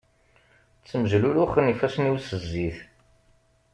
Ttmejluluxen 0.81 1.71
ifassen-iw 1.73 2.17
s 2.19 2.27
zzit. 2.41 2.79